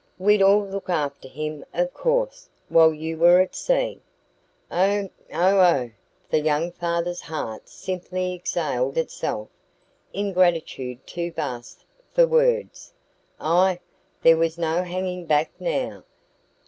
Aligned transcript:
We'd 0.17 0.41
all 0.41 0.65
look 0.65 0.89
after 0.89 1.27
him, 1.27 1.63
of 1.75 1.93
course, 1.93 2.49
while 2.69 2.91
you 2.91 3.17
were 3.19 3.39
at 3.39 3.53
sea" 3.53 3.99
"Oh! 4.71 5.11
oh! 5.31 5.59
oh!" 5.61 5.91
The 6.31 6.39
young 6.41 6.71
father's 6.71 7.21
heart 7.21 7.69
simply 7.69 8.33
exhaled 8.33 8.97
itself 8.97 9.49
in 10.11 10.33
gratitude 10.33 11.05
too 11.05 11.31
vast 11.33 11.85
for 12.15 12.25
words. 12.25 12.93
Ah! 13.39 13.77
there 14.23 14.37
was 14.37 14.57
no 14.57 14.81
hanging 14.81 15.27
back 15.27 15.51
now! 15.59 16.03